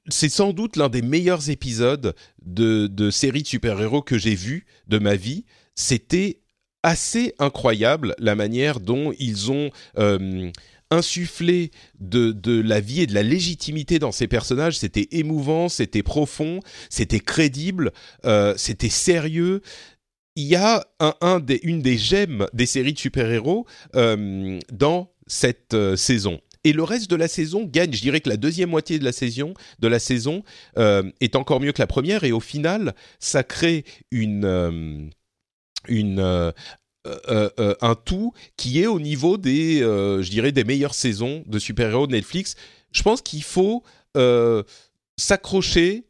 c'est 0.08 0.28
sans 0.28 0.52
doute 0.52 0.76
l'un 0.76 0.88
des 0.88 1.02
meilleurs 1.02 1.50
épisodes 1.50 2.14
de, 2.44 2.86
de 2.86 3.10
série 3.10 3.42
de 3.42 3.46
super-héros 3.46 4.02
que 4.02 4.18
j'ai 4.18 4.34
vu 4.34 4.66
de 4.88 4.98
ma 4.98 5.14
vie. 5.14 5.44
C'était 5.74 6.40
assez 6.82 7.34
incroyable 7.38 8.14
la 8.18 8.34
manière 8.34 8.80
dont 8.80 9.12
ils 9.18 9.52
ont 9.52 9.70
euh, 9.98 10.50
insufflé 10.90 11.70
de, 12.00 12.32
de, 12.32 12.60
la 12.60 12.80
vie 12.80 13.02
et 13.02 13.06
de 13.06 13.14
la 13.14 13.22
légitimité 13.22 13.98
dans 13.98 14.12
ces 14.12 14.26
personnages. 14.26 14.78
C'était 14.78 15.08
émouvant, 15.12 15.68
c'était 15.68 16.02
profond, 16.02 16.60
c'était 16.90 17.20
crédible, 17.20 17.92
euh, 18.24 18.54
c'était 18.56 18.88
sérieux. 18.88 19.62
Il 20.34 20.44
y 20.44 20.56
a 20.56 20.84
un, 20.98 21.14
un 21.20 21.40
des, 21.40 21.60
une 21.62 21.82
des 21.82 21.98
gemmes 21.98 22.48
des 22.52 22.66
séries 22.66 22.94
de 22.94 22.98
super-héros 22.98 23.66
euh, 23.94 24.58
dans 24.72 25.12
cette 25.28 25.76
saison 25.96 26.40
et 26.64 26.72
le 26.72 26.82
reste 26.82 27.10
de 27.10 27.16
la 27.16 27.28
saison 27.28 27.64
gagne. 27.64 27.92
Je 27.92 28.00
dirais 28.00 28.20
que 28.20 28.28
la 28.28 28.36
deuxième 28.36 28.70
moitié 28.70 28.98
de 28.98 29.04
la 29.04 29.12
saison, 29.12 29.54
de 29.78 29.88
la 29.88 29.98
saison 29.98 30.42
euh, 30.78 31.02
est 31.20 31.36
encore 31.36 31.60
mieux 31.60 31.72
que 31.72 31.82
la 31.82 31.86
première, 31.86 32.24
et 32.24 32.32
au 32.32 32.40
final, 32.40 32.94
ça 33.18 33.42
crée 33.42 33.84
euh, 34.14 35.10
euh, 35.88 37.74
un 37.80 37.94
tout 37.94 38.32
qui 38.56 38.80
est 38.80 38.86
au 38.86 39.00
niveau 39.00 39.36
des, 39.38 39.80
je 39.80 40.30
dirais, 40.30 40.52
des 40.52 40.64
meilleures 40.64 40.94
saisons 40.94 41.44
de 41.46 41.58
super-héros 41.58 42.06
de 42.06 42.12
Netflix. 42.12 42.54
Je 42.92 43.02
pense 43.02 43.22
qu'il 43.22 43.42
faut 43.42 43.82
s'accrocher 45.16 46.04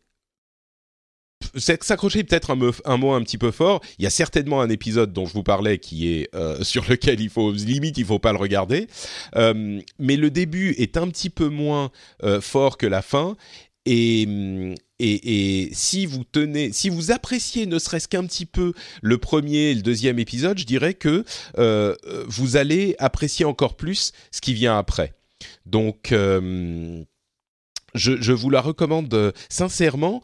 s'accrocher 1.57 2.25
peut-être 2.25 2.51
un, 2.51 2.97
mot 2.97 3.13
un 3.13 3.23
petit 3.23 3.39
peu 3.39 3.51
fort. 3.51 3.81
Il 3.99 4.05
y 4.05 4.07
a 4.07 4.11
certainement 4.11 4.61
un 4.61 4.71
épisode 4.71 5.13
dont 5.13 5.27
je 5.27 5.33
vous 5.33 5.43
parlais 5.43 5.79
qui 5.79 6.09
est 6.09 6.29
euh, 6.35 6.63
sur 6.65 6.89
lequel 6.89 7.21
il 7.21 7.31
faut 7.31 7.53
limite 7.53 7.99
il 7.99 8.05
faut 8.05 8.19
pas 8.19 8.33
le 8.33 8.39
regarder. 8.39 8.89
Euh, 9.37 9.81
mais 9.99 10.17
le 10.17 10.31
début 10.31 10.71
est 10.79 10.97
un 10.97 11.09
petit 11.09 11.31
peu 11.31 11.49
moins 11.49 11.91
euh, 12.23 12.41
fort 12.41 12.79
que 12.79 12.87
la 12.87 13.03
fin. 13.03 13.37
Et, 13.85 14.23
et, 15.01 15.65
et, 15.65 15.71
si 15.73 16.07
vous 16.07 16.23
tenez, 16.23 16.73
si 16.73 16.89
vous 16.89 17.11
appréciez 17.11 17.67
ne 17.67 17.81
serait-ce 17.81 18.07
qu'un 18.07 18.25
petit 18.27 18.47
peu 18.47 18.75
le 19.03 19.19
premier 19.19 19.71
et 19.71 19.75
le 19.75 19.83
deuxième 19.83 20.21
épisode, 20.21 20.57
je 20.57 20.65
dirais 20.65 20.95
que 20.95 21.25
vous 22.29 22.57
allez 22.57 22.95
apprécier 23.01 23.45
encore 23.45 23.77
plus 23.77 24.13
ce 24.31 24.41
qui 24.41 24.55
vient 24.55 24.79
après. 24.79 25.15
Donc, 25.67 26.11
je, 26.11 27.03
je, 27.95 28.33
vous 28.33 28.51
la 28.51 28.61
recommande 28.61 29.33
sincèrement 29.49 30.23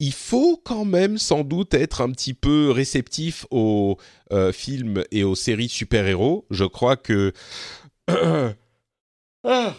il 0.00 0.12
faut 0.12 0.60
quand 0.64 0.84
même 0.84 1.18
sans 1.18 1.44
doute 1.44 1.74
être 1.74 2.00
un 2.00 2.10
petit 2.10 2.34
peu 2.34 2.70
réceptif 2.70 3.46
aux 3.50 3.98
euh, 4.32 4.50
films 4.50 5.04
et 5.12 5.22
aux 5.22 5.34
séries 5.34 5.68
super-héros. 5.68 6.46
Je 6.50 6.64
crois 6.64 6.96
que... 6.96 7.32
ah 8.08 9.74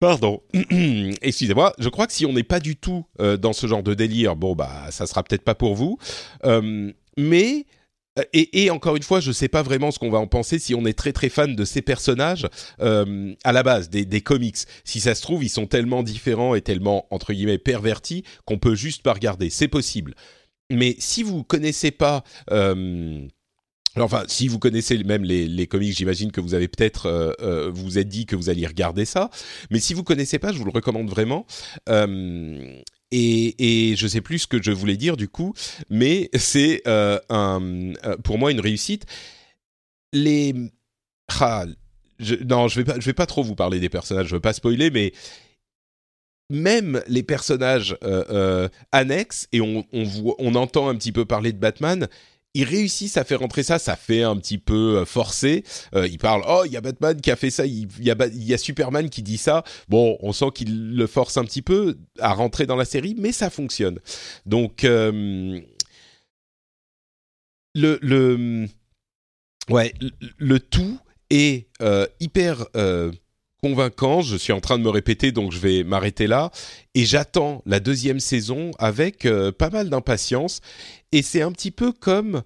Pardon, 0.00 0.42
excusez-moi. 1.20 1.74
Je 1.78 1.90
crois 1.90 2.06
que 2.06 2.14
si 2.14 2.24
on 2.24 2.32
n'est 2.32 2.42
pas 2.42 2.58
du 2.58 2.74
tout 2.74 3.04
euh, 3.20 3.36
dans 3.36 3.52
ce 3.52 3.66
genre 3.66 3.82
de 3.82 3.92
délire, 3.92 4.34
bon 4.34 4.54
bah 4.54 4.86
ça 4.90 5.06
sera 5.06 5.22
peut-être 5.22 5.44
pas 5.44 5.54
pour 5.54 5.74
vous. 5.74 5.98
Euh, 6.46 6.90
mais 7.18 7.66
euh, 8.18 8.24
et, 8.32 8.70
encore 8.70 8.96
une 8.96 9.02
fois, 9.02 9.20
je 9.20 9.28
ne 9.28 9.32
sais 9.32 9.48
pas 9.48 9.62
vraiment 9.62 9.90
ce 9.90 9.98
qu'on 9.98 10.10
va 10.10 10.18
en 10.18 10.26
penser 10.26 10.58
si 10.58 10.74
on 10.74 10.84
est 10.84 10.98
très 10.98 11.12
très 11.12 11.28
fan 11.28 11.54
de 11.54 11.64
ces 11.64 11.82
personnages 11.82 12.48
euh, 12.80 13.34
à 13.44 13.52
la 13.52 13.62
base 13.62 13.88
des, 13.88 14.20
comics. 14.20 14.58
Si 14.84 15.00
ça 15.00 15.14
se 15.14 15.22
trouve, 15.22 15.44
ils 15.44 15.48
sont 15.48 15.66
tellement 15.66 16.02
différents 16.02 16.54
et 16.54 16.60
tellement 16.60 17.06
entre 17.10 17.32
guillemets 17.32 17.58
pervertis 17.58 18.24
qu'on 18.44 18.58
peut 18.58 18.74
juste 18.74 19.02
pas 19.02 19.12
regarder. 19.12 19.50
C'est 19.50 19.68
possible. 19.68 20.14
Mais 20.70 20.96
si 20.98 21.22
vous 21.22 21.42
connaissez 21.44 21.90
pas 21.90 22.24
euh, 22.50 23.26
Enfin, 23.96 24.22
si 24.28 24.46
vous 24.46 24.60
connaissez 24.60 25.02
même 25.02 25.24
les, 25.24 25.66
comics, 25.66 25.96
j'imagine 25.96 26.30
que 26.30 26.40
vous 26.40 26.54
avez 26.54 26.68
peut-être 26.68 27.34
vous 27.74 27.82
vous 27.82 27.98
êtes 27.98 28.06
dit 28.06 28.24
que 28.24 28.36
vous 28.36 28.48
alliez 28.48 28.68
regarder 28.68 29.04
ça. 29.04 29.30
Mais 29.70 29.80
si 29.80 29.94
vous 29.94 30.04
connaissez 30.04 30.38
pas, 30.38 30.52
je 30.52 30.58
vous 30.58 30.64
le 30.64 30.70
recommande 30.70 31.10
vraiment. 31.10 31.44
Et, 33.12 33.94
je 33.96 34.06
sais 34.06 34.20
plus 34.20 34.40
ce 34.40 34.46
que 34.46 34.62
je 34.62 34.70
voulais 34.70 34.96
dire 34.96 35.16
du 35.16 35.28
coup, 35.28 35.52
mais 35.88 36.30
c'est 36.34 36.82
euh, 36.86 37.18
euh, 37.32 38.16
pour 38.22 38.38
moi 38.38 38.52
une 38.52 38.60
réussite. 38.60 39.06
Les 40.12 40.54
ah, 41.40 41.64
je, 42.18 42.34
non, 42.36 42.68
je 42.68 42.80
vais 42.80 42.84
pas, 42.84 42.98
vais 42.98 43.12
pas 43.12 43.26
trop 43.26 43.42
vous 43.42 43.54
parler 43.54 43.80
des 43.80 43.88
personnages, 43.88 44.26
je 44.26 44.34
veux 44.34 44.40
pas 44.40 44.52
spoiler, 44.52 44.90
mais 44.90 45.12
même 46.50 47.02
les 47.06 47.22
personnages 47.22 47.96
euh, 48.02 48.68
annexes 48.92 49.48
et 49.52 49.60
on 49.60 50.54
entend 50.54 50.88
un 50.88 50.96
petit 50.96 51.12
peu 51.12 51.24
parler 51.24 51.52
de 51.52 51.58
Batman, 51.58 52.08
ils 52.54 52.64
réussissent 52.64 53.16
à 53.16 53.24
faire 53.24 53.40
rentrer 53.40 53.62
ça, 53.62 53.78
ça 53.78 53.96
fait 53.96 54.22
un 54.22 54.36
petit 54.36 54.58
peu 54.58 54.98
euh, 54.98 55.04
forcé. 55.04 55.64
Euh, 55.94 56.08
ils 56.08 56.18
parlent, 56.18 56.42
oh, 56.48 56.62
il 56.66 56.72
y 56.72 56.76
a 56.76 56.80
Batman 56.80 57.20
qui 57.20 57.30
a 57.30 57.36
fait 57.36 57.50
ça, 57.50 57.64
il 57.66 57.88
y 58.00 58.10
y 58.10 58.54
a 58.54 58.58
Superman 58.58 59.08
qui 59.08 59.22
dit 59.22 59.38
ça. 59.38 59.62
Bon, 59.88 60.18
on 60.20 60.32
sent 60.32 60.50
qu'il 60.54 60.96
le 60.96 61.06
force 61.06 61.36
un 61.36 61.44
petit 61.44 61.62
peu 61.62 61.96
à 62.18 62.32
rentrer 62.32 62.66
dans 62.66 62.76
la 62.76 62.84
série, 62.84 63.14
mais 63.16 63.32
ça 63.32 63.50
fonctionne. 63.50 63.98
Donc, 64.46 64.84
euh, 64.84 65.60
le, 67.74 68.66
ouais, 69.68 69.94
le, 70.38 70.58
tout 70.58 70.98
est 71.30 71.68
euh, 71.82 72.06
hyper 72.18 72.66
convaincant. 73.62 74.22
Je 74.22 74.36
suis 74.36 74.52
en 74.52 74.60
train 74.60 74.78
de 74.78 74.82
me 74.82 74.90
répéter, 74.90 75.32
donc 75.32 75.52
je 75.52 75.58
vais 75.58 75.84
m'arrêter 75.84 76.26
là. 76.26 76.50
Et 76.94 77.04
j'attends 77.04 77.62
la 77.66 77.80
deuxième 77.80 78.20
saison 78.20 78.70
avec 78.78 79.26
euh, 79.26 79.52
pas 79.52 79.70
mal 79.70 79.90
d'impatience. 79.90 80.60
Et 81.12 81.22
c'est 81.22 81.42
un 81.42 81.52
petit 81.52 81.70
peu 81.70 81.92
comme 81.92 82.42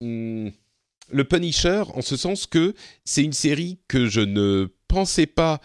hmm, 0.00 0.48
le 1.10 1.24
Punisher, 1.24 1.84
en 1.94 2.02
ce 2.02 2.16
sens 2.16 2.46
que 2.46 2.74
c'est 3.04 3.22
une 3.22 3.32
série 3.32 3.78
que 3.88 4.06
je 4.06 4.20
ne 4.20 4.68
pensais 4.88 5.26
pas 5.26 5.60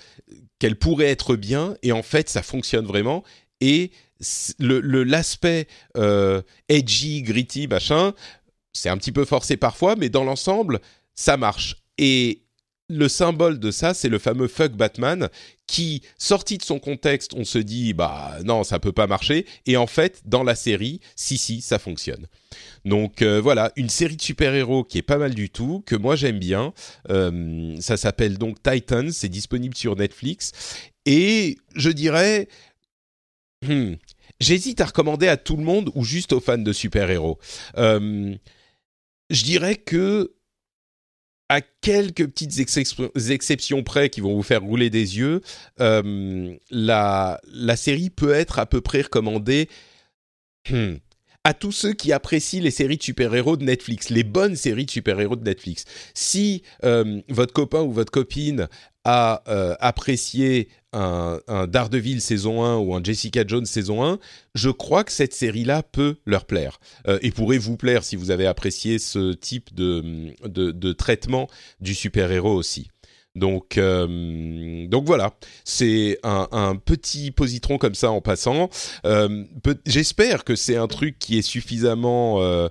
qu'elle 0.60 0.78
pourrait 0.78 1.06
être 1.06 1.36
bien, 1.36 1.76
et 1.84 1.92
en 1.92 2.04
fait, 2.04 2.30
ça 2.30 2.42
fonctionne 2.42 2.86
vraiment. 2.86 3.24
Et 3.62 3.92
l'aspect 4.60 5.68
le, 5.96 6.02
euh, 6.02 6.42
edgy, 6.70 7.22
gritty, 7.22 7.68
machin, 7.68 8.14
c'est 8.74 8.90
un 8.90 8.98
petit 8.98 9.12
peu 9.12 9.26
forcé 9.26 9.58
parfois, 9.58 9.96
mais 9.96 10.10
dans 10.10 10.24
l'ensemble, 10.24 10.80
ça 11.14 11.38
marche. 11.38 11.78
Et 11.98 12.44
le 12.90 13.10
symbole 13.10 13.60
de 13.60 13.72
ça, 13.72 13.94
c'est 13.94 14.08
le 14.08 14.20
fameux 14.20 14.48
fuck 14.48 14.72
Batman 14.72 15.30
qui, 15.66 16.02
sorti 16.18 16.58
de 16.58 16.64
son 16.64 16.80
contexte, 16.80 17.34
on 17.34 17.44
se 17.44 17.58
dit 17.58 17.94
bah 17.94 18.38
non, 18.46 18.64
ça 18.64 18.80
peut 18.80 18.94
pas 18.94 19.08
marcher. 19.08 19.46
Et 19.66 19.76
en 19.76 19.88
fait, 19.88 20.22
dans 20.26 20.44
la 20.44 20.56
série, 20.56 21.02
si 21.16 21.38
si, 21.38 21.62
ça 21.62 21.80
fonctionne. 21.80 22.28
Donc 22.86 23.22
euh, 23.22 23.42
voilà, 23.42 23.74
une 23.76 23.90
série 23.90 24.16
de 24.16 24.22
super-héros 24.22 24.86
qui 24.86 24.98
est 24.98 25.04
pas 25.04 25.18
mal 25.18 25.36
du 25.36 25.50
tout, 25.50 25.84
que 25.86 25.96
moi 25.96 26.16
j'aime 26.16 26.40
bien. 26.40 26.74
Euh, 27.10 27.76
ça 27.82 27.98
s'appelle 27.98 28.38
donc 28.38 28.64
Titans, 28.64 29.12
c'est 29.12 29.30
disponible 29.30 29.76
sur 29.76 29.98
Netflix. 29.98 30.54
Et 31.06 31.58
je 31.76 31.90
dirais, 31.90 32.48
hmm, 33.66 33.96
j'hésite 34.40 34.80
à 34.80 34.86
recommander 34.86 35.28
à 35.28 35.36
tout 35.36 35.58
le 35.58 35.64
monde 35.64 35.92
ou 35.96 36.06
juste 36.06 36.32
aux 36.32 36.40
fans 36.40 36.58
de 36.58 36.74
super-héros. 36.74 37.38
Euh, 37.78 38.34
je 39.30 39.44
dirais 39.44 39.76
que 39.76 40.37
à 41.50 41.62
quelques 41.62 42.28
petites 42.28 42.60
exceptions 42.60 43.84
près 43.84 44.10
qui 44.10 44.22
vont 44.22 44.36
vous 44.36 44.44
faire 44.44 44.62
rouler 44.62 44.90
des 44.90 45.18
yeux, 45.18 45.42
euh, 45.80 46.56
la, 46.70 47.40
série 47.76 48.10
peut 48.10 48.34
être 48.34 48.60
à 48.60 48.66
peu 48.66 48.82
près 48.82 49.02
recommandée 49.02 49.70
hmm, 50.70 50.96
à 51.44 51.54
tous 51.54 51.72
ceux 51.72 51.94
qui 51.94 52.12
apprécient 52.12 52.62
les 52.62 52.72
séries 52.72 52.98
de 52.98 53.04
super-héros 53.04 53.56
de 53.56 53.64
Netflix, 53.64 54.10
les 54.10 54.24
bonnes 54.24 54.58
séries 54.58 54.86
de 54.86 54.92
super-héros 54.92 55.38
de 55.38 55.46
Netflix. 55.46 55.86
Si 56.14 56.64
euh, 56.84 57.22
votre 57.30 57.54
copain 57.54 57.82
ou 57.82 57.92
votre 57.94 58.12
copine 58.12 58.68
a 59.06 59.42
euh, 59.48 59.74
apprécié 59.80 60.68
un, 60.98 61.68
Daredevil 61.68 62.22
saison 62.22 62.64
1 62.64 62.78
ou 62.78 62.96
un 62.96 63.04
Jessica 63.04 63.44
Jones 63.46 63.66
saison 63.66 64.04
1, 64.04 64.20
je 64.56 64.70
crois 64.70 65.04
que 65.04 65.12
cette 65.12 65.34
série-là 65.34 65.84
peut 65.84 66.18
leur 66.26 66.46
plaire 66.46 66.80
euh, 67.08 67.20
et 67.22 67.32
pourrait 67.32 67.58
vous 67.58 67.78
plaire 67.78 68.04
si 68.04 68.16
vous 68.16 68.32
avez 68.32 68.48
apprécié 68.48 69.00
ce 69.00 69.34
type 69.34 69.74
de, 69.74 70.34
de 70.46 70.94
traitement 70.94 71.48
du 71.80 71.94
super-héros 71.94 72.54
aussi. 72.54 72.90
Donc, 73.38 73.78
euh, 73.78 74.88
donc 74.88 75.06
voilà, 75.06 75.34
c'est 75.64 76.20
un, 76.24 76.76
petit 76.76 77.32
positron 77.32 77.78
comme 77.78 77.96
ça 77.96 78.12
en 78.12 78.22
passant. 78.22 78.70
Euh, 79.06 79.44
J'espère 79.86 80.44
que 80.44 80.56
c'est 80.56 80.76
un 80.76 80.88
truc 80.88 81.20
qui 81.20 81.38
est 81.38 81.42
suffisamment 81.42 82.42
euh, 82.42 82.68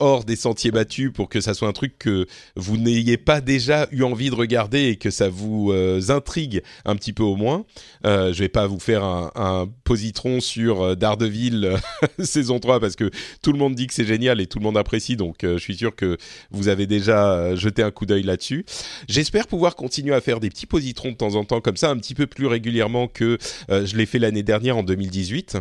hors 0.00 0.24
des 0.24 0.36
sentiers 0.36 0.70
battus 0.70 1.12
pour 1.12 1.28
que 1.28 1.40
ça 1.40 1.54
soit 1.54 1.68
un 1.68 1.72
truc 1.72 1.98
que 1.98 2.26
vous 2.56 2.76
n'ayez 2.76 3.16
pas 3.16 3.40
déjà 3.40 3.86
eu 3.92 4.02
envie 4.02 4.30
de 4.30 4.34
regarder 4.34 4.88
et 4.88 4.96
que 4.96 5.10
ça 5.10 5.28
vous 5.28 5.72
intrigue 6.08 6.62
un 6.84 6.96
petit 6.96 7.12
peu 7.12 7.22
au 7.22 7.36
moins. 7.36 7.64
je 8.04 8.38
vais 8.38 8.48
pas 8.48 8.66
vous 8.66 8.80
faire 8.80 9.04
un, 9.04 9.30
un 9.34 9.68
positron 9.84 10.40
sur 10.40 10.96
Daredevil 10.96 11.76
saison 12.18 12.58
3 12.58 12.80
parce 12.80 12.96
que 12.96 13.10
tout 13.42 13.52
le 13.52 13.58
monde 13.58 13.74
dit 13.74 13.86
que 13.86 13.94
c'est 13.94 14.04
génial 14.04 14.40
et 14.40 14.46
tout 14.46 14.58
le 14.58 14.64
monde 14.64 14.76
apprécie, 14.76 15.16
donc 15.16 15.38
je 15.42 15.58
suis 15.58 15.76
sûr 15.76 15.94
que 15.94 16.16
vous 16.50 16.68
avez 16.68 16.86
déjà 16.86 17.54
jeté 17.54 17.82
un 17.82 17.90
coup 17.90 18.06
d'œil 18.06 18.22
là-dessus. 18.22 18.64
J'espère 19.08 19.46
pouvoir 19.46 19.76
continuer 19.76 19.91
continuer 19.92 20.14
à 20.14 20.22
faire 20.22 20.40
des 20.40 20.48
petits 20.48 20.64
positrons 20.64 21.10
de 21.10 21.16
temps 21.16 21.34
en 21.34 21.44
temps 21.44 21.60
comme 21.60 21.76
ça, 21.76 21.90
un 21.90 21.98
petit 21.98 22.14
peu 22.14 22.26
plus 22.26 22.46
régulièrement 22.46 23.08
que 23.08 23.36
euh, 23.68 23.84
je 23.84 23.94
l'ai 23.94 24.06
fait 24.06 24.18
l'année 24.18 24.42
dernière 24.42 24.78
en 24.78 24.82
2018. 24.82 25.58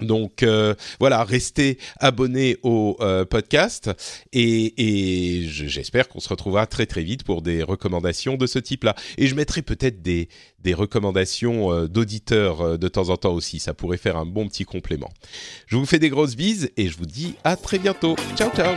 Donc 0.00 0.44
euh, 0.44 0.76
voilà, 1.00 1.24
restez 1.24 1.78
abonnés 1.98 2.56
au 2.62 2.96
euh, 3.00 3.24
podcast 3.24 3.90
et, 4.32 5.42
j'espère 5.48 6.08
qu'on 6.08 6.20
se 6.20 6.28
retrouvera 6.28 6.68
très 6.68 6.86
très 6.86 7.02
vite 7.02 7.24
pour 7.24 7.42
des 7.42 7.64
recommandations 7.64 8.36
de 8.36 8.46
ce 8.46 8.60
type-là. 8.60 8.94
Et 9.18 9.26
je 9.26 9.34
mettrai 9.34 9.62
peut-être 9.62 10.02
des, 10.02 10.28
des 10.60 10.72
recommandations 10.72 11.86
d'auditeurs 11.86 12.78
de 12.78 12.88
temps 12.88 13.08
en 13.08 13.16
temps 13.16 13.34
aussi, 13.34 13.58
ça 13.58 13.74
pourrait 13.74 13.98
faire 13.98 14.16
un 14.16 14.26
bon 14.26 14.46
petit 14.46 14.64
complément. 14.64 15.10
Je 15.66 15.74
vous 15.74 15.86
fais 15.86 15.98
des 15.98 16.10
grosses 16.10 16.36
bises 16.36 16.70
et 16.76 16.86
je 16.86 16.96
vous 16.96 17.06
dis 17.06 17.34
à 17.42 17.56
très 17.56 17.80
bientôt. 17.80 18.14
Ciao 18.36 18.50
ciao 18.54 18.76